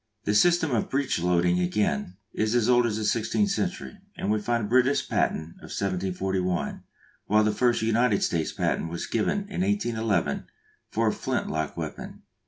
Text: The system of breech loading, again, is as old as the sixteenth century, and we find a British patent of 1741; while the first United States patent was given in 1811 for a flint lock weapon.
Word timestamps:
The 0.23 0.33
system 0.33 0.71
of 0.71 0.89
breech 0.89 1.19
loading, 1.19 1.59
again, 1.59 2.17
is 2.33 2.55
as 2.55 2.67
old 2.67 2.87
as 2.87 2.97
the 2.97 3.03
sixteenth 3.05 3.51
century, 3.51 3.99
and 4.17 4.31
we 4.31 4.41
find 4.41 4.65
a 4.65 4.67
British 4.67 5.07
patent 5.07 5.51
of 5.57 5.69
1741; 5.69 6.81
while 7.27 7.43
the 7.43 7.51
first 7.51 7.83
United 7.83 8.23
States 8.23 8.51
patent 8.51 8.89
was 8.89 9.05
given 9.05 9.47
in 9.47 9.61
1811 9.61 10.47
for 10.89 11.09
a 11.09 11.13
flint 11.13 11.51
lock 11.51 11.77
weapon. 11.77 12.23